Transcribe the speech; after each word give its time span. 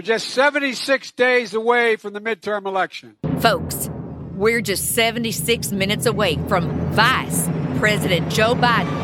We're 0.00 0.06
just 0.06 0.30
76 0.30 1.12
days 1.12 1.52
away 1.52 1.96
from 1.96 2.14
the 2.14 2.22
midterm 2.22 2.64
election. 2.64 3.16
Folks, 3.40 3.90
we're 4.32 4.62
just 4.62 4.94
76 4.94 5.72
minutes 5.72 6.06
away 6.06 6.38
from 6.48 6.70
Vice 6.92 7.46
President 7.78 8.32
Joe 8.32 8.54
Biden 8.54 8.96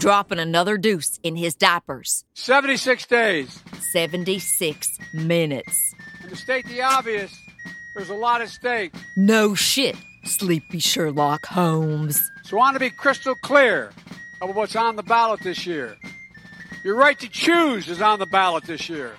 dropping 0.00 0.38
another 0.38 0.78
deuce 0.78 1.20
in 1.22 1.36
his 1.36 1.54
diapers. 1.54 2.24
76 2.32 3.04
days. 3.04 3.62
76 3.92 4.98
minutes. 5.12 5.94
And 6.22 6.30
to 6.30 6.36
state 6.36 6.64
the 6.64 6.80
obvious, 6.80 7.30
there's 7.94 8.08
a 8.08 8.14
lot 8.14 8.40
at 8.40 8.48
stake. 8.48 8.94
No 9.18 9.54
shit, 9.54 9.96
sleepy 10.24 10.78
Sherlock 10.78 11.44
Holmes. 11.44 12.22
So 12.44 12.56
I 12.56 12.60
want 12.60 12.74
to 12.76 12.80
be 12.80 12.88
crystal 12.88 13.34
clear 13.42 13.92
about 14.40 14.54
what's 14.54 14.74
on 14.74 14.96
the 14.96 15.02
ballot 15.02 15.40
this 15.40 15.66
year. 15.66 15.94
Your 16.84 16.96
right 16.96 17.18
to 17.18 17.28
choose 17.30 17.88
is 17.88 18.02
on 18.02 18.18
the 18.18 18.26
ballot 18.26 18.64
this 18.64 18.90
year. 18.90 19.16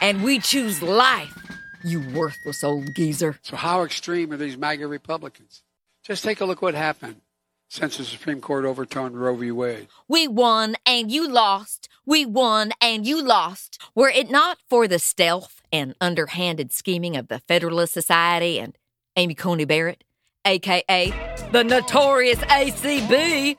And 0.00 0.24
we 0.24 0.38
choose 0.38 0.80
life, 0.80 1.36
you 1.84 2.00
worthless 2.00 2.64
old 2.64 2.94
geezer. 2.94 3.38
So 3.42 3.56
how 3.56 3.82
extreme 3.82 4.32
are 4.32 4.38
these 4.38 4.56
MAGA 4.56 4.86
Republicans? 4.86 5.62
Just 6.02 6.24
take 6.24 6.40
a 6.40 6.46
look 6.46 6.62
what 6.62 6.74
happened 6.74 7.20
since 7.68 7.98
the 7.98 8.04
Supreme 8.04 8.40
Court 8.40 8.64
overturned 8.64 9.20
Roe 9.20 9.36
v. 9.36 9.50
Wade. 9.50 9.88
We 10.08 10.26
won 10.26 10.76
and 10.86 11.12
you 11.12 11.28
lost. 11.28 11.90
We 12.06 12.24
won 12.24 12.72
and 12.80 13.06
you 13.06 13.22
lost. 13.22 13.78
Were 13.94 14.08
it 14.08 14.30
not 14.30 14.56
for 14.70 14.88
the 14.88 14.98
stealth 14.98 15.60
and 15.70 15.94
underhanded 16.00 16.72
scheming 16.72 17.14
of 17.14 17.28
the 17.28 17.40
Federalist 17.40 17.92
Society 17.92 18.58
and 18.58 18.78
Amy 19.16 19.34
Coney 19.34 19.66
Barrett, 19.66 20.02
aka 20.46 21.12
the 21.52 21.62
notorious 21.62 22.38
ACB, 22.38 23.58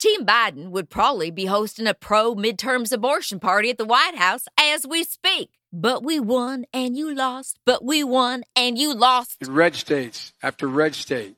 Team 0.00 0.24
Biden 0.24 0.70
would 0.70 0.88
probably 0.88 1.30
be 1.30 1.44
hosting 1.44 1.86
a 1.86 1.92
pro 1.92 2.34
midterms 2.34 2.90
abortion 2.90 3.38
party 3.38 3.68
at 3.68 3.76
the 3.76 3.84
White 3.84 4.16
House 4.16 4.48
as 4.58 4.86
we 4.86 5.04
speak. 5.04 5.50
But 5.74 6.02
we 6.02 6.18
won 6.18 6.64
and 6.72 6.96
you 6.96 7.14
lost. 7.14 7.58
But 7.66 7.84
we 7.84 8.02
won 8.02 8.44
and 8.56 8.78
you 8.78 8.94
lost. 8.94 9.36
In 9.42 9.52
red 9.52 9.74
states 9.74 10.32
after 10.42 10.66
red 10.66 10.94
state, 10.94 11.36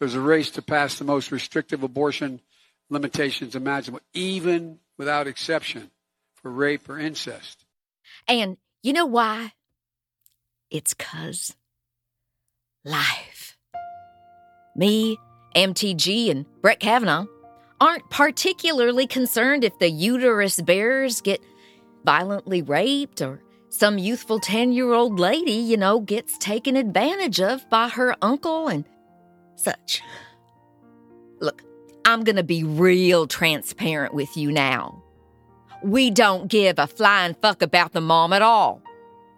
there's 0.00 0.16
a 0.16 0.20
race 0.20 0.50
to 0.50 0.62
pass 0.62 0.98
the 0.98 1.04
most 1.04 1.30
restrictive 1.30 1.84
abortion 1.84 2.40
limitations 2.90 3.54
imaginable, 3.54 4.02
even 4.12 4.80
without 4.98 5.28
exception 5.28 5.88
for 6.34 6.50
rape 6.50 6.88
or 6.88 6.98
incest. 6.98 7.64
And 8.26 8.56
you 8.82 8.92
know 8.92 9.06
why? 9.06 9.52
It's 10.72 10.92
cuz 10.92 11.54
life. 12.84 13.56
Me, 14.74 15.18
MTG, 15.54 16.32
and 16.32 16.46
Brett 16.62 16.80
Kavanaugh 16.80 17.26
aren't 17.82 18.08
particularly 18.10 19.08
concerned 19.08 19.64
if 19.64 19.76
the 19.80 19.90
uterus 19.90 20.60
bearers 20.60 21.20
get 21.20 21.42
violently 22.04 22.62
raped 22.62 23.20
or 23.20 23.42
some 23.70 23.98
youthful 23.98 24.38
10 24.38 24.70
year 24.70 24.92
old 24.92 25.18
lady, 25.18 25.50
you 25.50 25.76
know, 25.76 25.98
gets 25.98 26.38
taken 26.38 26.76
advantage 26.76 27.40
of 27.40 27.68
by 27.68 27.88
her 27.88 28.14
uncle 28.22 28.68
and 28.68 28.84
such. 29.56 30.00
Look, 31.40 31.64
I'm 32.04 32.22
going 32.22 32.36
to 32.36 32.44
be 32.44 32.62
real 32.62 33.26
transparent 33.26 34.14
with 34.14 34.36
you 34.36 34.52
now. 34.52 35.02
We 35.82 36.12
don't 36.12 36.46
give 36.46 36.78
a 36.78 36.86
flying 36.86 37.34
fuck 37.34 37.62
about 37.62 37.94
the 37.94 38.00
mom 38.00 38.32
at 38.32 38.42
all 38.42 38.80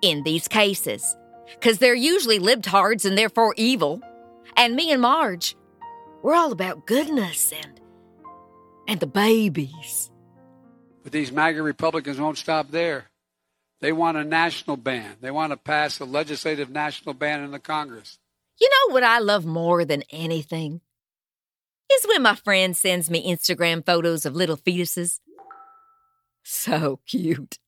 in 0.03 0.23
these 0.23 0.49
cases, 0.49 1.17
because 1.55 1.79
they're 1.79 1.95
usually 1.95 2.39
libtards 2.39 3.07
and 3.07 3.17
therefore 3.17 3.55
evil. 3.57 4.03
And 4.55 4.77
me 4.77 4.93
and 4.93 5.01
Marge, 5.01 5.57
we're 6.23 6.35
all 6.35 6.53
about 6.53 6.87
goodness 6.87 7.51
and 7.51 7.81
and 8.87 9.01
the 9.01 9.07
babies. 9.07 10.11
But 11.03 11.13
these 11.13 11.33
MAGA 11.33 11.63
Republicans 11.63 12.19
won't 12.19 12.39
stop 12.39 12.71
there. 12.71 13.07
They 13.81 13.93
want 13.93 14.17
a 14.17 14.25
national 14.25 14.79
ban. 14.79 15.17
They 15.21 15.31
want 15.31 15.53
to 15.53 15.57
pass 15.57 16.01
a 16.01 16.05
legislative 16.05 16.71
national 16.71 17.15
ban 17.15 17.43
in 17.43 17.51
the 17.51 17.59
Congress. 17.59 18.19
You 18.59 18.71
know 18.71 18.95
what 18.95 19.03
I 19.03 19.19
love 19.19 19.45
more 19.45 19.85
than 19.85 20.05
anything? 20.11 20.81
Is 21.93 22.07
when 22.07 22.23
my 22.23 22.35
friend 22.35 22.75
sends 22.75 23.11
me 23.11 23.31
Instagram 23.31 23.85
photos 23.85 24.25
of 24.25 24.35
little 24.35 24.57
fetuses. 24.57 25.21
So 26.43 27.01
cute. 27.07 27.59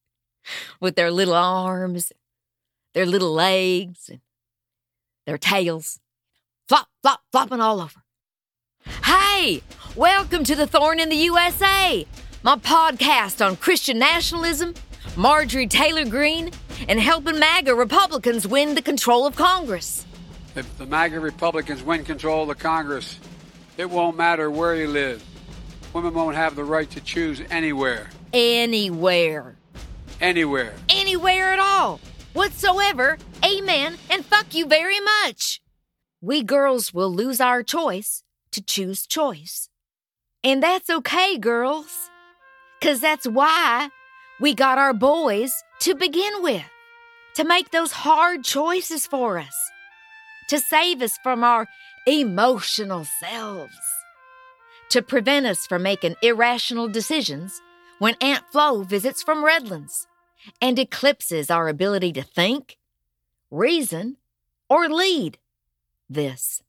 With 0.81 0.97
their 0.97 1.11
little 1.11 1.35
arms, 1.35 2.13
their 2.95 3.05
little 3.05 3.33
legs, 3.33 4.09
and 4.09 4.21
their 5.27 5.39
tails. 5.39 6.01
Flop, 6.69 6.89
flop, 7.03 7.21
flopping 7.31 7.61
all 7.61 7.81
over. 7.81 8.03
Hey, 9.05 9.63
welcome 9.95 10.45
to 10.45 10.55
The 10.55 10.67
Thorn 10.67 11.01
in 11.01 11.09
the 11.09 11.17
USA, 11.17 12.07
my 12.43 12.57
podcast 12.57 13.45
on 13.45 13.57
Christian 13.57 13.99
nationalism, 13.99 14.75
Marjorie 15.17 15.67
Taylor 15.67 16.05
Greene, 16.05 16.51
and 16.89 16.99
helping 17.01 17.39
MAGA 17.39 17.75
Republicans 17.75 18.47
win 18.47 18.75
the 18.75 18.83
control 18.83 19.27
of 19.27 19.37
Congress. 19.37 20.07
If 20.55 20.79
the 20.79 20.87
MAGA 20.87 21.21
Republicans 21.21 21.83
win 21.83 22.05
control 22.05 22.43
of 22.43 22.49
the 22.49 22.55
Congress, 22.55 23.19
it 23.77 23.89
won't 23.89 24.17
matter 24.17 24.51
where 24.51 24.75
you 24.75 24.89
live. 24.89 25.23
Women 25.93 26.15
won't 26.15 26.37
have 26.37 26.57
the 26.57 26.65
right 26.65 26.91
to 26.91 27.01
choose 27.01 27.43
anywhere. 27.51 28.09
Anywhere. 28.33 29.57
Anywhere. 30.21 30.75
Anywhere 30.89 31.53
at 31.53 31.59
all. 31.59 32.01
Whatsoever. 32.33 33.19
Amen. 33.45 33.97
And 34.11 34.25
fuck 34.25 34.55
you 34.55 34.67
very 34.67 35.01
much. 35.01 35.61
We 36.21 36.43
girls 36.43 36.93
will 36.93 37.15
lose 37.15 37.41
our 37.41 37.63
choice 37.63 38.23
to 38.53 38.63
choose 38.63 39.07
choice. 39.07 39.69
And 40.43 40.63
that's 40.63 40.91
okay, 40.91 41.39
girls. 41.39 42.11
Because 42.81 43.01
that's 43.01 43.27
why 43.27 43.89
we 44.41 44.55
got 44.55 44.79
our 44.79 44.93
boys 44.93 45.53
to 45.81 45.95
begin 45.95 46.43
with, 46.43 46.65
to 47.35 47.45
make 47.45 47.71
those 47.71 47.93
hard 47.93 48.45
choices 48.45 49.07
for 49.07 49.39
us, 49.39 49.57
to 50.49 50.59
save 50.59 51.03
us 51.03 51.19
from 51.23 51.43
our 51.43 51.67
emotional 52.07 53.07
selves, 53.19 53.73
to 54.91 55.03
prevent 55.03 55.47
us 55.47 55.67
from 55.67 55.83
making 55.83 56.17
irrational 56.23 56.89
decisions 56.89 57.61
when 57.99 58.15
Aunt 58.21 58.45
Flo 58.53 58.83
visits 58.83 59.23
from 59.23 59.45
Redlands 59.45 60.07
and 60.61 60.79
eclipses 60.79 61.51
our 61.51 61.69
ability 61.69 62.13
to 62.13 62.23
think, 62.23 62.77
reason, 63.51 64.19
or 64.69 64.89
lead 64.89 65.39
this. 66.09 66.63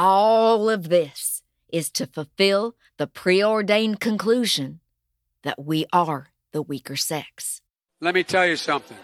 All 0.00 0.70
of 0.70 0.90
this 0.90 1.42
is 1.68 1.90
to 1.90 2.06
fulfill 2.06 2.76
the 2.98 3.08
preordained 3.08 3.98
conclusion 3.98 4.78
that 5.42 5.60
we 5.60 5.86
are 5.92 6.28
the 6.52 6.62
weaker 6.62 6.94
sex. 6.94 7.62
Let 8.00 8.14
me 8.14 8.22
tell 8.22 8.46
you 8.46 8.54
something. 8.54 8.96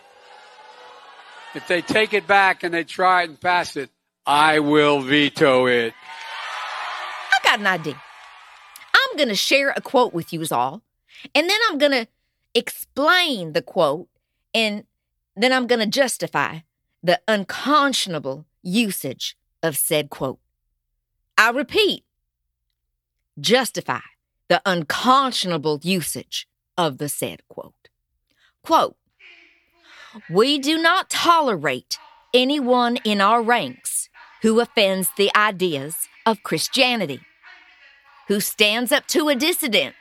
If 1.53 1.67
they 1.67 1.83
take 1.83 2.15
it 2.15 2.29
back 2.29 2.63
and 2.63 2.73
they 2.73 2.85
try 2.85 3.25
it 3.25 3.31
and 3.31 3.41
pass 3.41 3.77
it, 3.77 3.91
I 4.25 4.61
will 4.61 5.01
veto 5.01 5.67
it. 5.67 5.95
I 7.33 7.39
got 7.43 7.59
an 7.59 7.67
idea. 7.67 8.01
I'm 8.95 9.17
going 9.17 9.31
to 9.31 9.35
share 9.35 9.75
a 9.77 9.81
quote 9.81 10.15
with 10.15 10.33
you 10.33 10.45
all, 10.53 10.83
and 11.35 11.51
then 11.51 11.59
I'm 11.69 11.79
going 11.79 11.91
to 11.91 12.07
explain 12.55 13.53
the 13.53 13.63
quote, 13.63 14.07
and 14.55 14.85
then 15.35 15.53
I'm 15.53 15.67
going 15.67 15.81
to 15.81 15.87
justify 15.87 16.61
the 17.03 17.21
unconscionable 17.27 18.47
usage 18.63 19.37
of 19.61 19.77
said 19.77 20.09
quote. 20.09 20.39
I 21.37 21.51
repeat, 21.51 22.05
justify 23.41 24.01
the 24.49 24.63
unconscionable 24.65 25.81
usage 25.83 26.47
of 26.77 26.99
the 26.99 27.09
said 27.09 27.43
quote. 27.49 27.89
Quote, 28.63 28.97
we 30.31 30.59
do 30.59 30.79
not 30.79 31.11
tolerate 31.11 31.99
anyone 32.33 32.99
in 33.05 33.21
our 33.21 33.43
ranks 33.43 34.09
who 34.43 34.61
offends 34.61 35.09
the 35.17 35.35
ideas 35.37 36.09
of 36.25 36.43
Christianity, 36.43 37.21
who 38.29 38.41
stands 38.41 38.93
up 38.93 39.07
to 39.09 39.29
a 39.29 39.35
dissident, 39.35 39.95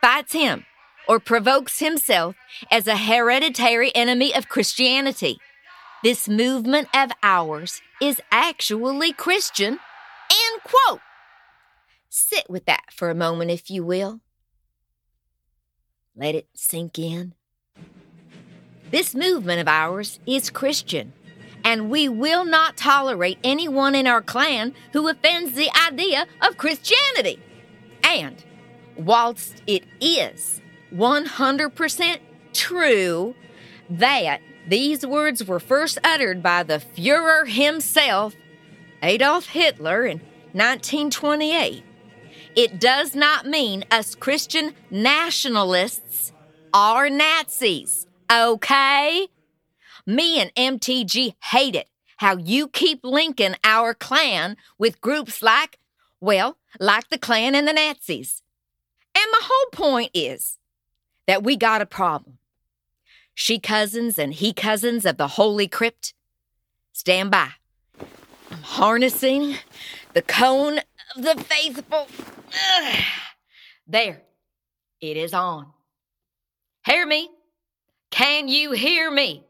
fights 0.00 0.32
him, 0.32 0.66
or 1.08 1.20
provokes 1.20 1.78
himself 1.78 2.36
as 2.70 2.86
a 2.86 2.96
hereditary 2.96 3.94
enemy 3.94 4.34
of 4.34 4.48
Christianity. 4.48 5.38
This 6.02 6.28
movement 6.28 6.88
of 6.94 7.12
ours 7.22 7.80
is 8.00 8.20
actually 8.30 9.12
Christian. 9.12 9.78
Quote. 10.66 11.00
Sit 12.08 12.50
with 12.50 12.64
that 12.64 12.92
for 12.92 13.08
a 13.08 13.14
moment, 13.14 13.52
if 13.52 13.70
you 13.70 13.84
will. 13.84 14.20
Let 16.16 16.34
it 16.34 16.48
sink 16.54 16.98
in. 16.98 17.34
This 18.90 19.14
movement 19.14 19.60
of 19.60 19.68
ours 19.68 20.18
is 20.26 20.50
Christian, 20.50 21.12
and 21.64 21.88
we 21.88 22.08
will 22.08 22.44
not 22.44 22.76
tolerate 22.76 23.38
anyone 23.44 23.94
in 23.94 24.08
our 24.08 24.22
clan 24.22 24.74
who 24.92 25.08
offends 25.08 25.52
the 25.52 25.70
idea 25.86 26.26
of 26.42 26.56
Christianity. 26.56 27.40
And 28.02 28.42
whilst 28.96 29.62
it 29.68 29.84
is 30.00 30.60
100% 30.92 32.18
true 32.54 33.34
that 33.90 34.40
these 34.68 35.06
words 35.06 35.44
were 35.44 35.60
first 35.60 35.98
uttered 36.02 36.42
by 36.42 36.64
the 36.64 36.82
Fuhrer 36.96 37.46
himself, 37.46 38.34
Adolf 39.02 39.46
Hitler, 39.46 40.06
in 40.06 40.20
1928, 40.56 41.84
it 42.54 42.80
does 42.80 43.14
not 43.14 43.44
mean 43.44 43.84
us 43.90 44.14
Christian 44.14 44.72
nationalists 44.90 46.32
are 46.72 47.10
Nazis, 47.10 48.06
okay? 48.32 49.28
Me 50.06 50.40
and 50.40 50.54
MTG 50.54 51.34
hate 51.42 51.74
it 51.74 51.88
how 52.16 52.36
you 52.38 52.68
keep 52.68 53.00
linking 53.04 53.54
our 53.64 53.92
clan 53.92 54.56
with 54.78 55.00
groups 55.00 55.42
like, 55.42 55.78
well, 56.20 56.56
like 56.80 57.08
the 57.10 57.18
Klan 57.18 57.54
and 57.54 57.68
the 57.68 57.72
Nazis. 57.72 58.42
And 59.14 59.26
my 59.32 59.40
whole 59.42 59.70
point 59.72 60.10
is 60.14 60.58
that 61.26 61.42
we 61.42 61.56
got 61.56 61.82
a 61.82 61.86
problem. 61.86 62.38
She 63.34 63.58
cousins 63.58 64.18
and 64.18 64.32
he 64.32 64.54
cousins 64.54 65.04
of 65.04 65.18
the 65.18 65.28
Holy 65.28 65.68
Crypt, 65.68 66.14
stand 66.92 67.30
by. 67.30 67.50
I'm 68.50 68.62
harnessing 68.62 69.56
the 70.16 70.22
cone 70.22 70.78
of 71.14 71.22
the 71.22 71.36
faithful. 71.44 72.08
Ugh. 72.08 73.04
There, 73.86 74.22
it 74.98 75.18
is 75.18 75.34
on. 75.34 75.66
Hear 76.86 77.06
me? 77.06 77.28
Can 78.10 78.48
you 78.48 78.72
hear 78.72 79.10
me? 79.10 79.44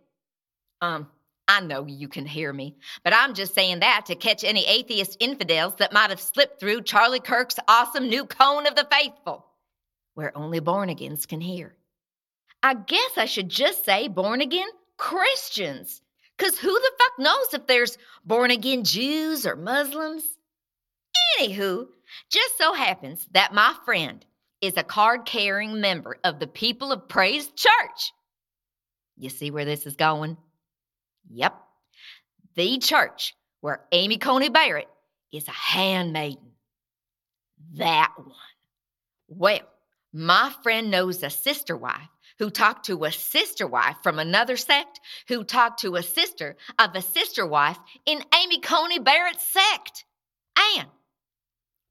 Um, 0.80 1.06
I 1.46 1.60
know 1.60 1.86
you 1.86 2.08
can 2.08 2.26
hear 2.26 2.52
me, 2.52 2.74
but 3.04 3.14
I'm 3.14 3.34
just 3.34 3.54
saying 3.54 3.78
that 3.78 4.06
to 4.06 4.16
catch 4.16 4.42
any 4.42 4.66
atheist 4.66 5.16
infidels 5.20 5.76
that 5.76 5.92
might 5.92 6.10
have 6.10 6.20
slipped 6.20 6.58
through 6.58 6.82
Charlie 6.82 7.20
Kirk's 7.20 7.60
awesome 7.68 8.08
new 8.08 8.26
cone 8.26 8.66
of 8.66 8.74
the 8.74 8.88
faithful, 8.90 9.46
where 10.14 10.36
only 10.36 10.58
born 10.58 10.88
agains 10.88 11.26
can 11.26 11.40
hear. 11.40 11.76
I 12.64 12.74
guess 12.74 13.12
I 13.16 13.26
should 13.26 13.50
just 13.50 13.84
say 13.84 14.08
born 14.08 14.40
again 14.40 14.68
Christians, 14.96 16.02
because 16.36 16.58
who 16.58 16.72
the 16.72 16.90
fuck 16.98 17.18
knows 17.20 17.54
if 17.54 17.68
there's 17.68 17.98
born 18.24 18.50
again 18.50 18.82
Jews 18.82 19.46
or 19.46 19.54
Muslims? 19.54 20.24
Anywho, 21.38 21.86
just 22.30 22.58
so 22.58 22.72
happens 22.72 23.26
that 23.32 23.54
my 23.54 23.74
friend 23.84 24.24
is 24.60 24.76
a 24.76 24.82
card 24.82 25.26
carrying 25.26 25.80
member 25.80 26.18
of 26.24 26.38
the 26.38 26.46
People 26.46 26.92
of 26.92 27.08
Praise 27.08 27.48
Church. 27.48 28.12
You 29.16 29.28
see 29.28 29.50
where 29.50 29.64
this 29.64 29.86
is 29.86 29.96
going? 29.96 30.36
Yep. 31.30 31.54
The 32.54 32.78
church 32.78 33.34
where 33.60 33.84
Amy 33.92 34.18
Coney 34.18 34.48
Barrett 34.48 34.88
is 35.32 35.46
a 35.48 35.52
handmaiden. 35.52 36.52
That 37.74 38.12
one. 38.16 38.32
Well, 39.28 39.60
my 40.12 40.52
friend 40.62 40.90
knows 40.90 41.22
a 41.22 41.30
sister 41.30 41.76
wife 41.76 42.08
who 42.38 42.50
talked 42.50 42.86
to 42.86 43.04
a 43.04 43.12
sister 43.12 43.66
wife 43.66 43.96
from 44.02 44.18
another 44.18 44.56
sect 44.56 45.00
who 45.28 45.44
talked 45.44 45.80
to 45.80 45.96
a 45.96 46.02
sister 46.02 46.56
of 46.78 46.94
a 46.94 47.02
sister 47.02 47.46
wife 47.46 47.78
in 48.04 48.22
Amy 48.42 48.60
Coney 48.60 48.98
Barrett's 48.98 49.46
sect. 49.46 50.04
And 50.74 50.88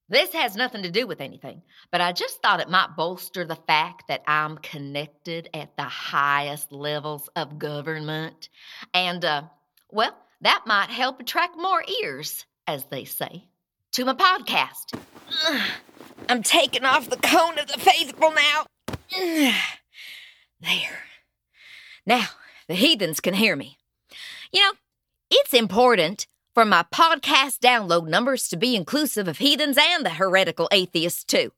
this 0.08 0.34
has 0.34 0.56
nothing 0.56 0.84
to 0.84 0.92
do 0.92 1.08
with 1.08 1.20
anything, 1.20 1.64
but 1.92 2.02
I 2.02 2.12
just 2.12 2.42
thought 2.42 2.60
it 2.60 2.70
might 2.70 2.96
bolster 2.96 3.44
the 3.46 3.56
fact 3.56 4.08
that 4.08 4.24
I'm 4.28 4.58
connected 4.58 5.50
at 5.54 5.76
the 5.78 5.84
highest 5.84 6.72
levels 6.72 7.28
of 7.36 7.58
government. 7.58 8.50
And, 8.94 9.26
uh, 9.26 9.44
well, 9.92 10.16
that 10.42 10.64
might 10.68 10.90
help 10.90 11.20
attract 11.20 11.58
more 11.58 11.84
ears, 12.04 12.46
as 12.68 12.86
they 12.86 13.06
say, 13.06 13.46
to 13.94 14.06
my 14.06 14.14
podcast. 14.14 15.00
I'm 16.30 16.44
taking 16.44 16.86
off 16.86 17.10
the 17.10 17.18
cone 17.18 17.58
of 17.58 17.68
the 17.68 17.80
faithful 17.80 18.32
now. 18.32 18.66
There. 20.62 21.04
Now, 22.06 22.26
the 22.68 22.76
heathens 22.76 23.20
can 23.20 23.34
hear 23.34 23.56
me. 23.56 23.78
You 24.52 24.62
know, 24.62 24.74
it's 25.32 25.54
important 25.54 26.28
for 26.56 26.66
my 26.66 26.84
podcast 26.84 27.60
download 27.60 28.08
numbers 28.08 28.48
to 28.48 28.56
be 28.56 28.78
inclusive 28.78 29.28
of 29.28 29.40
heathens 29.40 29.78
and 29.78 30.06
the 30.06 30.12
heretical 30.12 30.70
atheists, 30.72 31.26
too. 31.26 31.52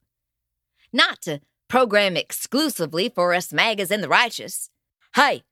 Not 0.91 1.21
to 1.21 1.39
program 1.67 2.17
exclusively 2.17 3.07
for 3.07 3.33
us 3.33 3.53
magas 3.53 3.91
and 3.91 4.03
the 4.03 4.09
righteous. 4.09 4.71
Hey, 5.15 5.43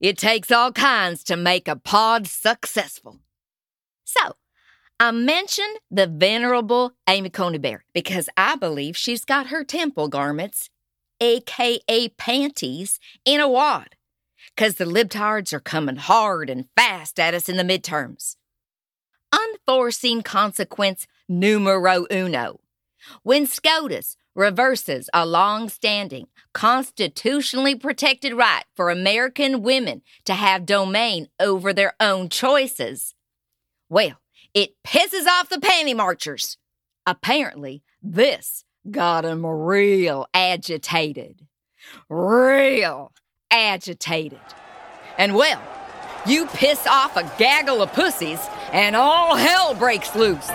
it 0.00 0.18
takes 0.18 0.50
all 0.50 0.70
kinds 0.70 1.24
to 1.24 1.36
make 1.36 1.66
a 1.66 1.76
pod 1.76 2.26
successful. 2.26 3.20
So, 4.04 4.36
I 4.98 5.12
mentioned 5.12 5.78
the 5.90 6.06
venerable 6.06 6.92
Amy 7.08 7.30
Coney 7.30 7.56
Barrett 7.56 7.86
because 7.94 8.28
I 8.36 8.56
believe 8.56 8.98
she's 8.98 9.24
got 9.24 9.46
her 9.46 9.64
temple 9.64 10.08
garments, 10.08 10.68
aka 11.20 12.08
panties, 12.18 13.00
in 13.24 13.40
a 13.40 13.48
wad. 13.48 13.96
Because 14.54 14.74
the 14.74 14.84
libtards 14.84 15.54
are 15.54 15.60
coming 15.60 15.96
hard 15.96 16.50
and 16.50 16.66
fast 16.76 17.18
at 17.18 17.32
us 17.32 17.48
in 17.48 17.56
the 17.56 17.62
midterms 17.62 18.36
unforeseen 19.32 20.22
consequence 20.22 21.06
numero 21.28 22.06
uno. 22.10 22.60
When 23.22 23.46
SCOTUS 23.46 24.16
reverses 24.34 25.08
a 25.12 25.26
long 25.26 25.68
standing, 25.68 26.26
constitutionally 26.52 27.74
protected 27.74 28.34
right 28.34 28.64
for 28.74 28.90
American 28.90 29.62
women 29.62 30.02
to 30.24 30.34
have 30.34 30.66
domain 30.66 31.28
over 31.38 31.72
their 31.72 31.94
own 32.00 32.28
choices, 32.28 33.14
well, 33.88 34.20
it 34.54 34.74
pisses 34.84 35.26
off 35.26 35.48
the 35.48 35.56
panty 35.56 35.96
marchers. 35.96 36.58
Apparently, 37.06 37.82
this 38.02 38.64
got 38.90 39.22
them 39.22 39.44
real 39.44 40.26
agitated. 40.34 41.46
Real 42.08 43.12
agitated. 43.50 44.40
And 45.18 45.34
well, 45.34 45.62
you 46.26 46.46
piss 46.46 46.86
off 46.86 47.16
a 47.16 47.30
gaggle 47.38 47.82
of 47.82 47.92
pussies, 47.92 48.40
and 48.72 48.94
all 48.96 49.36
hell 49.36 49.74
breaks 49.74 50.14
loose. 50.14 50.50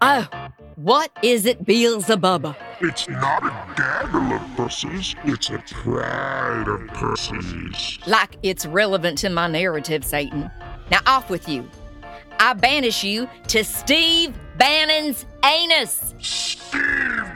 Oh, 0.00 0.28
what 0.76 1.10
is 1.22 1.46
it, 1.46 1.64
Beelzebub? 1.64 2.54
It's 2.80 3.08
not 3.08 3.42
a 3.44 3.74
gaggle 3.76 4.32
of 4.32 4.42
pussies, 4.56 5.14
it's 5.24 5.50
a 5.50 5.58
pride 5.58 6.68
of 6.68 6.86
pussies. 6.88 7.98
Like 8.06 8.36
it's 8.42 8.66
relevant 8.66 9.18
to 9.18 9.30
my 9.30 9.48
narrative, 9.48 10.04
Satan. 10.04 10.50
Now, 10.90 11.00
off 11.06 11.30
with 11.30 11.48
you. 11.48 11.68
I 12.38 12.52
banish 12.52 13.02
you 13.02 13.28
to 13.48 13.64
Steve 13.64 14.34
Bannon's 14.58 15.24
anus. 15.44 16.14
Steve 16.18 16.80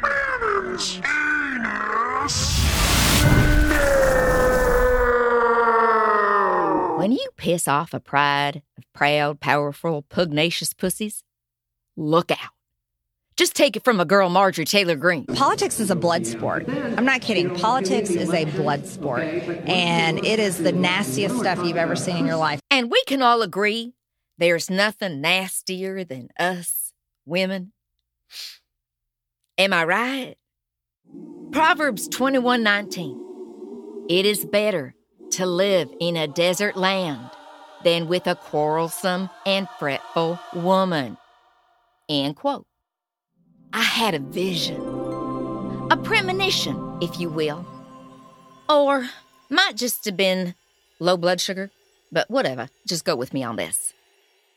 Bannon's 0.02 1.00
anus? 1.06 2.69
When 7.10 7.18
you 7.18 7.30
piss 7.36 7.66
off 7.66 7.92
a 7.92 7.98
pride 7.98 8.62
of 8.78 8.84
proud, 8.92 9.40
powerful, 9.40 10.02
pugnacious 10.02 10.72
pussies, 10.72 11.24
look 11.96 12.30
out. 12.30 12.52
Just 13.36 13.56
take 13.56 13.74
it 13.74 13.82
from 13.82 13.98
a 13.98 14.04
girl, 14.04 14.28
Marjorie 14.28 14.64
Taylor 14.64 14.94
Greene. 14.94 15.26
Politics 15.26 15.80
is 15.80 15.90
a 15.90 15.96
blood 15.96 16.24
sport. 16.24 16.68
I'm 16.68 17.04
not 17.04 17.20
kidding. 17.20 17.52
Politics 17.52 18.10
is 18.10 18.32
a 18.32 18.44
blood 18.44 18.86
sport. 18.86 19.24
And 19.24 20.24
it 20.24 20.38
is 20.38 20.58
the 20.58 20.70
nastiest 20.70 21.36
stuff 21.36 21.58
you've 21.64 21.76
ever 21.76 21.96
seen 21.96 22.18
in 22.18 22.26
your 22.26 22.36
life. 22.36 22.60
And 22.70 22.92
we 22.92 23.02
can 23.08 23.22
all 23.22 23.42
agree 23.42 23.92
there's 24.38 24.70
nothing 24.70 25.20
nastier 25.20 26.04
than 26.04 26.28
us 26.38 26.92
women. 27.26 27.72
Am 29.58 29.72
I 29.72 29.82
right? 29.82 30.36
Proverbs 31.50 32.08
21:19. 32.08 34.06
It 34.08 34.26
is 34.26 34.44
better 34.44 34.94
to 35.32 35.46
live 35.46 35.88
in 36.00 36.16
a 36.16 36.26
desert 36.26 36.76
land 36.76 37.30
than 37.84 38.08
with 38.08 38.26
a 38.26 38.34
quarrelsome 38.34 39.30
and 39.46 39.68
fretful 39.78 40.38
woman. 40.54 41.16
End 42.08 42.36
quote. 42.36 42.66
I 43.72 43.82
had 43.82 44.14
a 44.14 44.18
vision, 44.18 44.80
a 45.90 45.96
premonition, 45.96 46.98
if 47.00 47.20
you 47.20 47.28
will. 47.30 47.64
Or 48.68 49.08
might 49.48 49.76
just 49.76 50.04
have 50.04 50.16
been 50.16 50.54
low 50.98 51.16
blood 51.16 51.40
sugar, 51.40 51.70
but 52.10 52.30
whatever, 52.30 52.68
just 52.86 53.04
go 53.04 53.14
with 53.14 53.32
me 53.32 53.42
on 53.44 53.56
this. 53.56 53.94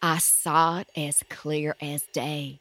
I 0.01 0.18
saw 0.18 0.80
it 0.80 0.89
as 0.98 1.24
clear 1.30 1.75
as 1.82 2.03
day, 2.12 2.60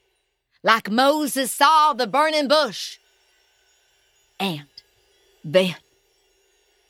like 0.63 0.91
Moses 0.91 1.51
saw 1.51 1.93
the 1.93 2.07
burning 2.07 2.49
bush. 2.49 2.99
And 4.39 4.67
then 5.43 5.75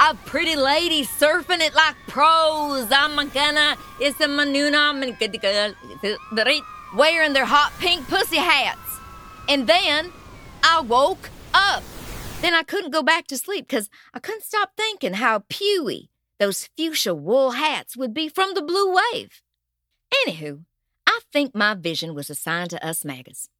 of 0.00 0.24
pretty 0.24 0.56
ladies 0.56 1.08
surfing 1.08 1.60
it 1.60 1.74
like 1.74 1.94
pros. 2.08 2.88
I'm 2.90 3.16
gonna, 3.28 3.76
it's 4.00 4.20
a 4.20 4.26
manuna, 4.26 4.94
wearing 6.96 7.32
their 7.32 7.44
hot 7.44 7.72
pink 7.78 8.08
pussy 8.08 8.38
hats. 8.38 8.98
And 9.48 9.66
then 9.66 10.12
I 10.62 10.80
woke 10.80 11.30
up. 11.52 11.82
Then 12.40 12.54
I 12.54 12.62
couldn't 12.62 12.92
go 12.92 13.02
back 13.02 13.26
to 13.26 13.36
sleep 13.36 13.68
because 13.68 13.90
I 14.14 14.18
couldn't 14.18 14.44
stop 14.44 14.72
thinking 14.76 15.14
how 15.14 15.40
pewy 15.40 16.08
those 16.38 16.70
fuchsia 16.76 17.14
wool 17.14 17.52
hats 17.52 17.96
would 17.96 18.14
be 18.14 18.28
from 18.28 18.54
the 18.54 18.62
blue 18.62 18.94
wave. 19.12 19.42
Anywho, 20.26 20.64
I 21.06 21.20
think 21.32 21.54
my 21.54 21.74
vision 21.74 22.14
was 22.14 22.30
a 22.30 22.34
sign 22.34 22.68
to 22.68 22.84
us 22.84 23.04
MAGAs. 23.04 23.50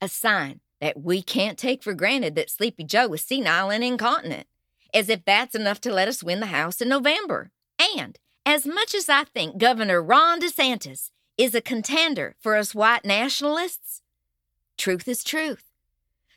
A 0.00 0.08
sign 0.08 0.60
that 0.80 1.00
we 1.00 1.22
can't 1.22 1.56
take 1.56 1.82
for 1.82 1.94
granted 1.94 2.34
that 2.34 2.50
Sleepy 2.50 2.84
Joe 2.84 3.12
is 3.14 3.22
senile 3.22 3.70
and 3.70 3.84
incontinent, 3.84 4.46
as 4.96 5.10
if 5.10 5.24
that's 5.26 5.54
enough 5.54 5.78
to 5.82 5.92
let 5.92 6.08
us 6.08 6.24
win 6.24 6.40
the 6.40 6.46
House 6.46 6.80
in 6.80 6.88
November. 6.88 7.50
And 7.78 8.18
as 8.46 8.66
much 8.66 8.94
as 8.94 9.10
I 9.10 9.24
think 9.24 9.58
Governor 9.58 10.02
Ron 10.02 10.40
DeSantis 10.40 11.10
is 11.36 11.54
a 11.54 11.60
contender 11.60 12.34
for 12.40 12.56
us 12.56 12.74
white 12.74 13.04
nationalists, 13.04 14.00
truth 14.78 15.06
is 15.06 15.22
truth. 15.22 15.64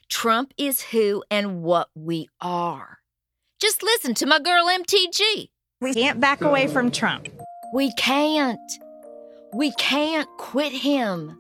Trump 0.10 0.54
is 0.58 0.82
who 0.82 1.24
and 1.32 1.64
what 1.64 1.88
we 1.96 2.28
are. 2.42 2.98
Just 3.62 3.82
listen 3.82 4.14
to 4.16 4.26
my 4.26 4.40
girl 4.40 4.66
MTG. 4.66 5.50
We 5.80 5.94
can't 5.94 6.20
back 6.20 6.42
away 6.42 6.68
from 6.68 6.92
Trump. 6.92 7.30
We 7.74 7.94
can't. 7.94 8.60
We 9.54 9.72
can't 9.72 10.28
quit 10.38 10.74
him. 10.74 11.38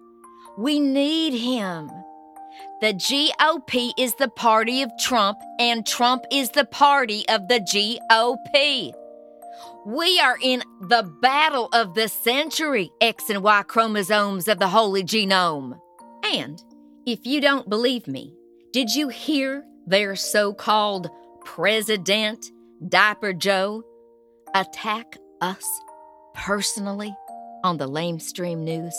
We 0.57 0.79
need 0.79 1.33
him. 1.33 1.89
The 2.81 2.93
GOP 2.93 3.91
is 3.97 4.15
the 4.15 4.29
party 4.29 4.81
of 4.81 4.91
Trump, 4.97 5.37
and 5.59 5.85
Trump 5.85 6.23
is 6.31 6.51
the 6.51 6.65
party 6.65 7.27
of 7.27 7.47
the 7.47 7.59
GOP. 7.59 8.93
We 9.85 10.19
are 10.19 10.37
in 10.41 10.63
the 10.81 11.03
battle 11.21 11.67
of 11.73 11.93
the 11.93 12.07
century, 12.07 12.91
X 13.01 13.29
and 13.29 13.43
Y 13.43 13.63
chromosomes 13.63 14.47
of 14.47 14.59
the 14.59 14.67
holy 14.67 15.03
genome. 15.03 15.79
And 16.23 16.63
if 17.05 17.25
you 17.25 17.41
don't 17.41 17.69
believe 17.69 18.07
me, 18.07 18.33
did 18.71 18.93
you 18.93 19.09
hear 19.09 19.65
their 19.87 20.15
so 20.15 20.53
called 20.53 21.09
President 21.43 22.45
Diaper 22.87 23.33
Joe 23.33 23.83
attack 24.53 25.17
us 25.41 25.65
personally 26.33 27.13
on 27.63 27.77
the 27.77 27.89
lamestream 27.89 28.59
news? 28.59 28.95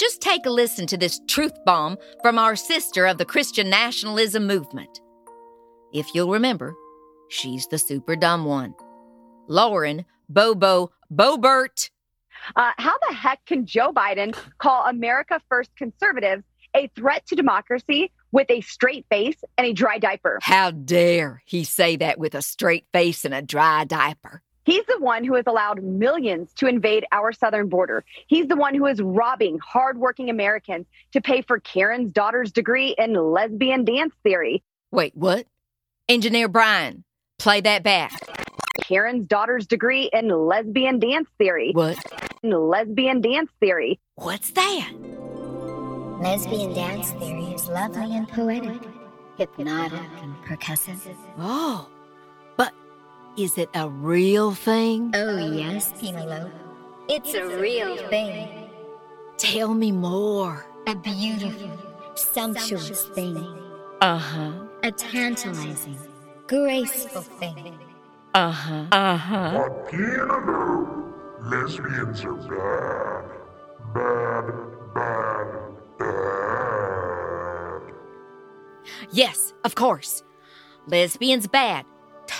Just 0.00 0.22
take 0.22 0.46
a 0.46 0.50
listen 0.50 0.86
to 0.86 0.96
this 0.96 1.20
truth 1.28 1.52
bomb 1.66 1.98
from 2.22 2.38
our 2.38 2.56
sister 2.56 3.04
of 3.04 3.18
the 3.18 3.26
Christian 3.26 3.68
nationalism 3.68 4.46
movement. 4.46 4.98
If 5.92 6.14
you'll 6.14 6.30
remember, 6.30 6.74
she's 7.28 7.66
the 7.66 7.76
super 7.76 8.16
dumb 8.16 8.46
one. 8.46 8.74
Lauren 9.46 10.06
Bobo 10.30 10.90
Boebert. 11.12 11.90
Uh, 12.56 12.70
how 12.78 12.96
the 13.10 13.14
heck 13.14 13.44
can 13.44 13.66
Joe 13.66 13.92
Biden 13.92 14.34
call 14.56 14.86
America 14.86 15.38
First 15.50 15.76
conservatives 15.76 16.44
a 16.74 16.86
threat 16.96 17.26
to 17.26 17.34
democracy 17.34 18.10
with 18.32 18.50
a 18.50 18.62
straight 18.62 19.04
face 19.10 19.36
and 19.58 19.66
a 19.66 19.74
dry 19.74 19.98
diaper? 19.98 20.38
How 20.40 20.70
dare 20.70 21.42
he 21.44 21.62
say 21.62 21.96
that 21.96 22.18
with 22.18 22.34
a 22.34 22.40
straight 22.40 22.86
face 22.94 23.26
and 23.26 23.34
a 23.34 23.42
dry 23.42 23.84
diaper? 23.84 24.40
He's 24.64 24.84
the 24.86 24.98
one 24.98 25.24
who 25.24 25.34
has 25.34 25.44
allowed 25.46 25.82
millions 25.82 26.52
to 26.54 26.66
invade 26.66 27.04
our 27.12 27.32
southern 27.32 27.68
border. 27.68 28.04
He's 28.26 28.46
the 28.46 28.56
one 28.56 28.74
who 28.74 28.86
is 28.86 29.00
robbing 29.00 29.58
hardworking 29.58 30.28
Americans 30.30 30.86
to 31.12 31.20
pay 31.20 31.42
for 31.42 31.60
Karen's 31.60 32.12
daughter's 32.12 32.52
degree 32.52 32.94
in 32.98 33.14
lesbian 33.14 33.84
dance 33.84 34.14
theory. 34.22 34.62
Wait, 34.92 35.16
what? 35.16 35.46
Engineer 36.08 36.48
Brian, 36.48 37.04
play 37.38 37.60
that 37.60 37.82
back. 37.82 38.12
Karen's 38.82 39.26
daughter's 39.26 39.66
degree 39.66 40.10
in 40.12 40.28
lesbian 40.28 40.98
dance 40.98 41.28
theory. 41.38 41.70
What? 41.72 41.98
In 42.42 42.50
lesbian 42.50 43.20
dance 43.20 43.50
theory. 43.60 44.00
What's 44.16 44.50
that? 44.52 44.90
Lesbian 46.20 46.74
dance 46.74 47.12
theory 47.12 47.44
is 47.54 47.66
lovely 47.68 48.16
and 48.16 48.28
poetic, 48.28 48.82
hypnotic 49.36 50.00
and 50.20 50.34
percussive. 50.44 51.16
Oh, 51.38 51.88
but 51.88 51.99
is 53.36 53.58
it 53.58 53.70
a 53.74 53.88
real 53.88 54.52
thing? 54.52 55.12
Oh, 55.14 55.36
yes, 55.36 55.92
Penelope. 56.00 56.52
It's 57.08 57.34
a 57.34 57.46
real 57.58 57.96
thing. 58.08 58.70
Tell 59.36 59.74
me 59.74 59.92
more. 59.92 60.66
A 60.86 60.94
beautiful, 60.94 61.70
sumptuous 62.14 63.04
thing. 63.08 63.36
Uh 64.00 64.18
huh. 64.18 64.52
A 64.82 64.90
tantalizing, 64.92 65.98
graceful 66.46 67.22
thing. 67.22 67.78
Uh 68.34 68.50
huh. 68.50 68.86
Uh 68.92 69.16
huh. 69.16 69.50
But 69.54 69.88
Penelope, 69.90 71.12
lesbians 71.42 72.24
are 72.24 72.34
bad. 72.34 73.24
Bad, 73.94 74.46
bad, 74.94 75.48
bad. 75.98 77.82
Yes, 79.10 79.52
of 79.64 79.74
course. 79.74 80.22
Lesbians 80.86 81.46
bad. 81.46 81.84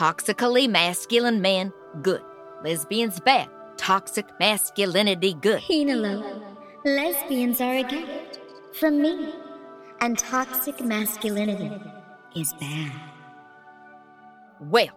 Toxically 0.00 0.66
masculine 0.66 1.42
men 1.42 1.75
good. 2.00 2.23
Lesbians 2.64 3.21
bad. 3.21 3.50
Toxic 3.76 4.25
masculinity 4.40 5.35
good. 5.35 5.61
Penelope, 5.61 6.42
lesbians 6.87 7.61
are 7.61 7.75
a 7.75 7.83
gift 7.83 8.40
from 8.73 9.02
me, 9.02 9.35
and 10.00 10.19
toxic 10.19 10.80
masculinity 10.80 11.71
is 12.35 12.54
bad. 12.54 12.92
Well, 14.59 14.97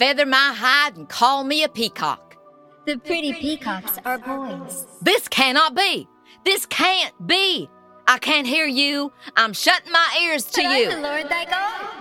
feather 0.00 0.26
my 0.26 0.52
hide 0.52 0.96
and 0.96 1.08
call 1.08 1.44
me 1.44 1.62
a 1.62 1.68
peacock. 1.68 2.36
The 2.86 2.98
pretty 2.98 3.32
peacocks 3.34 3.98
are 4.04 4.18
boys. 4.18 4.84
This 5.00 5.28
cannot 5.28 5.76
be. 5.76 6.08
This 6.44 6.66
can't 6.66 7.14
be. 7.24 7.70
I 8.08 8.18
can't 8.18 8.48
hear 8.48 8.66
you. 8.66 9.12
I'm 9.36 9.52
shutting 9.52 9.92
my 9.92 10.18
ears 10.24 10.44
to 10.46 10.62
But 10.62 10.66
I'm 10.66 10.72
the 10.72 10.96
you. 10.96 11.02
Lord 11.02 11.28
thy 11.28 11.44
God. 11.44 11.99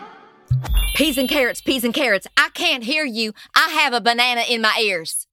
Peas 1.00 1.18
and 1.18 1.29
carrots, 1.29 1.62
peas 1.62 1.86
and 1.86 1.94
carrots. 1.94 2.27
I 2.36 2.50
can't 2.53 2.84
hear 2.84 3.06
you. 3.06 3.32
I 3.56 3.70
have 3.70 3.94
a 3.94 4.01
banana 4.01 4.44
in 4.50 4.60
my 4.60 4.77
ears. 4.82 5.27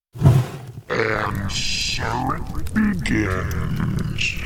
And 0.88 1.50
so 1.50 2.37
it 2.54 2.73
begins. 2.73 4.37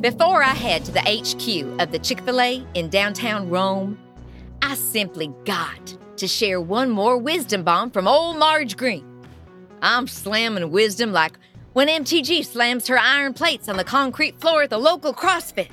Before 0.00 0.44
I 0.44 0.54
head 0.54 0.84
to 0.84 0.92
the 0.92 1.00
HQ 1.00 1.80
of 1.80 1.90
the 1.90 1.98
Chick 1.98 2.20
fil 2.20 2.40
A 2.40 2.64
in 2.74 2.88
downtown 2.88 3.50
Rome, 3.50 3.98
I 4.62 4.76
simply 4.76 5.32
got 5.44 5.96
to 6.18 6.28
share 6.28 6.60
one 6.60 6.90
more 6.90 7.18
wisdom 7.18 7.64
bomb 7.64 7.90
from 7.90 8.06
old 8.06 8.36
Marge 8.36 8.76
Greene. 8.76 9.04
I'm 9.82 10.06
slamming 10.06 10.70
wisdom 10.70 11.10
like 11.10 11.36
when 11.72 11.88
MTG 11.88 12.46
slams 12.46 12.86
her 12.86 12.98
iron 13.00 13.34
plates 13.34 13.68
on 13.68 13.76
the 13.76 13.82
concrete 13.82 14.40
floor 14.40 14.62
at 14.62 14.70
the 14.70 14.78
local 14.78 15.12
CrossFit. 15.12 15.70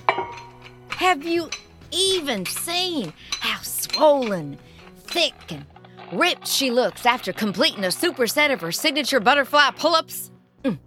Have 0.90 1.24
you 1.24 1.52
even 1.92 2.46
seen 2.46 3.14
how 3.40 3.62
swollen, 3.62 4.58
thick, 4.98 5.34
and 5.50 5.66
ripped 6.12 6.48
she 6.48 6.72
looks 6.72 7.06
after 7.06 7.34
completing 7.34 7.84
a 7.84 7.88
superset 7.88 8.52
of 8.52 8.62
her 8.62 8.72
signature 8.72 9.20
butterfly 9.20 9.72
pull 9.78 9.96
ups? 9.96 10.32
Mm. 10.64 10.78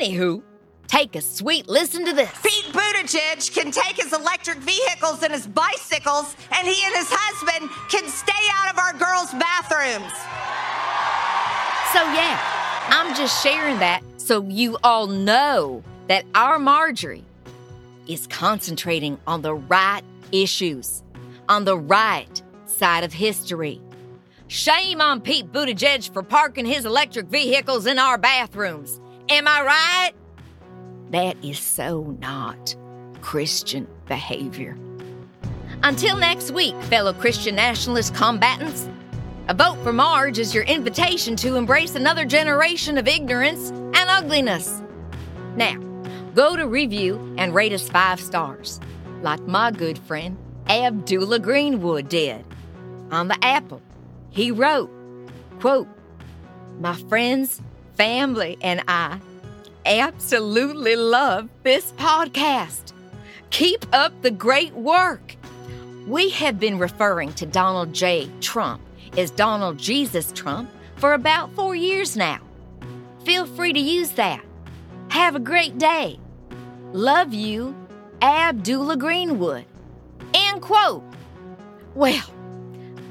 Anywho, 0.00 0.42
take 0.86 1.16
a 1.16 1.20
sweet 1.20 1.68
listen 1.68 2.04
to 2.04 2.12
this. 2.12 2.30
Pete 2.42 2.72
Buttigieg 2.72 3.54
can 3.54 3.70
take 3.70 3.96
his 4.02 4.12
electric 4.12 4.58
vehicles 4.58 5.22
and 5.22 5.32
his 5.32 5.46
bicycles, 5.46 6.36
and 6.52 6.66
he 6.66 6.84
and 6.84 6.94
his 6.94 7.08
husband 7.10 7.70
can 7.90 8.08
stay 8.08 8.32
out 8.54 8.72
of 8.72 8.78
our 8.78 8.92
girls' 8.92 9.32
bathrooms. 9.32 10.12
So, 11.92 12.02
yeah, 12.12 12.38
I'm 12.88 13.14
just 13.16 13.42
sharing 13.42 13.78
that 13.78 14.02
so 14.16 14.42
you 14.42 14.76
all 14.82 15.06
know 15.06 15.82
that 16.08 16.24
our 16.34 16.58
Marjorie 16.58 17.24
is 18.06 18.26
concentrating 18.26 19.18
on 19.26 19.42
the 19.42 19.54
right 19.54 20.02
issues, 20.32 21.02
on 21.48 21.64
the 21.64 21.78
right 21.78 22.42
side 22.66 23.04
of 23.04 23.12
history. 23.12 23.80
Shame 24.48 25.00
on 25.00 25.20
Pete 25.20 25.50
Buttigieg 25.52 26.12
for 26.12 26.22
parking 26.22 26.66
his 26.66 26.84
electric 26.84 27.26
vehicles 27.26 27.86
in 27.86 27.98
our 27.98 28.18
bathrooms. 28.18 29.00
Am 29.28 29.48
I 29.48 29.62
right? 29.62 30.12
That 31.10 31.36
is 31.44 31.58
so 31.58 32.16
not 32.20 32.76
Christian 33.20 33.88
behavior. 34.06 34.76
Until 35.82 36.16
next 36.16 36.52
week, 36.52 36.80
fellow 36.84 37.12
Christian 37.12 37.56
nationalist 37.56 38.14
combatants, 38.14 38.88
a 39.48 39.54
vote 39.54 39.76
for 39.82 39.92
Marge 39.92 40.38
is 40.38 40.54
your 40.54 40.64
invitation 40.64 41.36
to 41.36 41.56
embrace 41.56 41.94
another 41.94 42.24
generation 42.24 42.98
of 42.98 43.06
ignorance 43.06 43.70
and 43.70 44.10
ugliness. 44.10 44.82
Now, 45.56 45.78
go 46.36 46.54
to 46.54 46.66
review 46.66 47.34
and 47.38 47.54
rate 47.54 47.72
us 47.72 47.88
five 47.88 48.20
stars, 48.20 48.78
like 49.22 49.40
my 49.46 49.70
good 49.70 49.98
friend 50.00 50.36
Abdullah 50.68 51.38
Greenwood 51.38 52.10
did. 52.10 52.44
On 53.10 53.28
the 53.28 53.38
Apple, 53.42 53.80
he 54.30 54.50
wrote, 54.50 54.90
quote, 55.60 55.88
My 56.78 56.94
friends, 56.94 57.62
family, 57.94 58.58
and 58.60 58.82
I 58.86 59.18
absolutely 59.86 60.94
love 60.94 61.48
this 61.62 61.92
podcast. 61.92 62.92
Keep 63.48 63.86
up 63.94 64.20
the 64.20 64.30
great 64.30 64.74
work. 64.74 65.36
We 66.06 66.28
have 66.30 66.60
been 66.60 66.78
referring 66.78 67.32
to 67.34 67.46
Donald 67.46 67.94
J. 67.94 68.28
Trump 68.42 68.82
as 69.16 69.30
Donald 69.30 69.78
Jesus 69.78 70.32
Trump 70.32 70.68
for 70.96 71.14
about 71.14 71.50
four 71.54 71.74
years 71.74 72.14
now. 72.14 72.40
Feel 73.24 73.46
free 73.46 73.72
to 73.72 73.80
use 73.80 74.10
that. 74.10 74.44
Have 75.08 75.34
a 75.34 75.40
great 75.40 75.78
day. 75.78 76.18
Love 76.96 77.34
you, 77.34 77.76
Abdullah 78.22 78.96
Greenwood. 78.96 79.66
End 80.32 80.62
quote. 80.62 81.04
Well, 81.94 82.24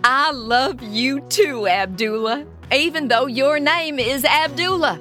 I 0.04 0.32
love 0.32 0.82
you 0.82 1.20
too, 1.30 1.68
Abdullah, 1.68 2.48
even 2.74 3.10
though 3.10 3.28
your 3.28 3.60
name 3.60 4.00
is 4.00 4.26
Abdullah. 4.26 5.00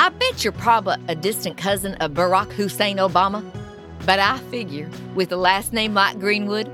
I 0.00 0.08
bet 0.08 0.42
you're 0.42 0.52
probably 0.52 0.96
a 1.06 1.14
distant 1.14 1.58
cousin 1.58 1.94
of 2.00 2.10
Barack 2.10 2.50
Hussein 2.50 2.96
Obama, 2.96 3.48
but 4.04 4.18
I 4.18 4.38
figure 4.50 4.90
with 5.14 5.30
a 5.30 5.36
last 5.36 5.72
name 5.72 5.94
like 5.94 6.18
Greenwood, 6.18 6.68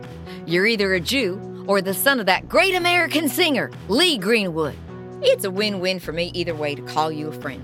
you're 0.46 0.64
either 0.64 0.94
a 0.94 1.00
Jew 1.00 1.38
or 1.68 1.82
the 1.82 1.92
son 1.92 2.20
of 2.20 2.26
that 2.26 2.48
great 2.48 2.74
American 2.74 3.28
singer, 3.28 3.70
Lee 3.88 4.16
Greenwood. 4.16 4.76
It's 5.20 5.44
a 5.44 5.50
win 5.50 5.80
win 5.80 6.00
for 6.00 6.14
me 6.14 6.30
either 6.32 6.54
way 6.54 6.74
to 6.74 6.80
call 6.80 7.12
you 7.12 7.28
a 7.28 7.32
friend, 7.32 7.62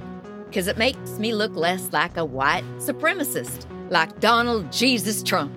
because 0.49 0.67
it 0.67 0.79
makes 0.79 1.19
me 1.19 1.33
look 1.35 1.55
less 1.55 1.93
like 1.93 2.17
a 2.17 2.25
white 2.25 2.65
supremacist, 2.79 3.67
like 3.91 4.21
Donald 4.21 4.73
Jesus 4.73 5.23
Trump. 5.23 5.53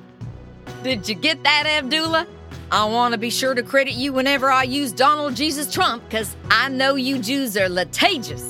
Did 0.84 1.08
you 1.08 1.16
get 1.16 1.44
that, 1.44 1.66
Abdullah? 1.66 2.28
I 2.72 2.86
want 2.86 3.14
to 3.14 3.18
be 3.18 3.30
sure 3.30 3.54
to 3.54 3.64
credit 3.64 3.94
you 3.94 4.14
whenever 4.14 4.50
I 4.50 4.64
use 4.64 4.92
Donald 4.92 5.36
Jesus 5.36 5.74
Trump, 5.74 6.04
because 6.06 6.36
I 6.50 6.70
know 6.70 6.96
you 6.96 7.20
Jews 7.20 7.58
are 7.58 7.68
litigious. 7.68 8.48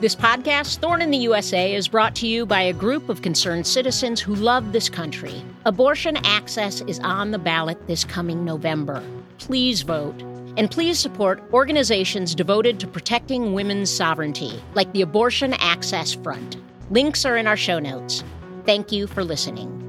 This 0.00 0.14
podcast, 0.14 0.78
Thorn 0.78 1.00
in 1.00 1.10
the 1.10 1.16
USA, 1.18 1.74
is 1.74 1.88
brought 1.88 2.14
to 2.16 2.26
you 2.26 2.44
by 2.44 2.60
a 2.60 2.72
group 2.72 3.08
of 3.08 3.22
concerned 3.22 3.66
citizens 3.66 4.20
who 4.20 4.34
love 4.34 4.72
this 4.72 4.88
country. 4.90 5.42
Abortion 5.64 6.18
access 6.18 6.82
is 6.82 6.98
on 7.00 7.30
the 7.30 7.38
ballot 7.38 7.86
this 7.86 8.04
coming 8.04 8.44
November. 8.44 9.02
Please 9.38 9.82
vote. 9.82 10.22
And 10.56 10.70
please 10.70 10.98
support 10.98 11.42
organizations 11.52 12.34
devoted 12.34 12.80
to 12.80 12.86
protecting 12.86 13.52
women's 13.52 13.90
sovereignty, 13.90 14.62
like 14.74 14.90
the 14.92 15.02
Abortion 15.02 15.52
Access 15.54 16.14
Front. 16.14 16.56
Links 16.90 17.24
are 17.24 17.36
in 17.36 17.46
our 17.46 17.56
show 17.56 17.78
notes. 17.78 18.24
Thank 18.64 18.92
you 18.92 19.06
for 19.06 19.22
listening. 19.22 19.82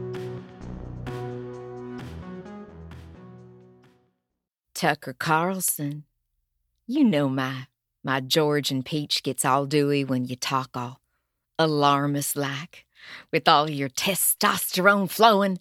Tucker 4.74 5.16
Carlson, 5.18 6.04
you 6.86 7.04
know 7.04 7.28
my 7.28 7.68
my 8.04 8.20
Georgia 8.20 8.82
peach 8.84 9.24
gets 9.24 9.44
all 9.44 9.66
dewy 9.66 10.06
when 10.06 10.26
you 10.26 10.36
talk 10.36 10.70
all 10.76 11.02
alarmist 11.60 12.36
like, 12.36 12.86
with 13.32 13.48
all 13.48 13.70
your 13.70 13.90
testosterone 13.90 15.10
flowing. 15.10 15.60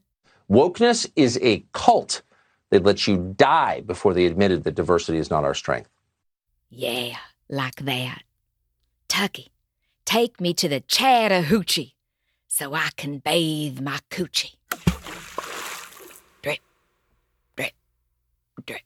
Wokeness 0.51 1.11
is 1.17 1.39
a 1.43 1.65
cult 1.73 2.23
that 2.70 2.85
let 2.85 3.06
you 3.06 3.35
die 3.37 3.80
before 3.80 4.14
they 4.14 4.26
admitted 4.26 4.64
that 4.64 4.75
diversity 4.75 5.18
is 5.18 5.30
not 5.30 5.44
our 5.44 5.54
strength. 5.54 5.88
Yeah, 6.70 7.16
like 7.49 7.76
that. 7.76 8.23
Tucky, 9.08 9.52
take 10.04 10.40
me 10.40 10.52
to 10.54 10.68
the 10.68 10.80
Chattahoochee 10.80 11.94
so 12.49 12.75
I 12.75 12.90
can 12.96 13.18
bathe 13.18 13.80
my 13.80 14.00
coochie. 14.11 14.56
Drip, 16.42 16.58
drip, 17.56 17.73
drip. 18.64 18.82